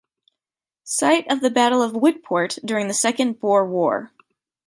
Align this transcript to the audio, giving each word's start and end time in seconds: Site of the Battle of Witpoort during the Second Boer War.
Site 0.83 1.31
of 1.31 1.41
the 1.41 1.51
Battle 1.51 1.83
of 1.83 1.91
Witpoort 1.91 2.57
during 2.65 2.87
the 2.87 2.93
Second 2.95 3.39
Boer 3.39 3.67
War. 3.69 4.11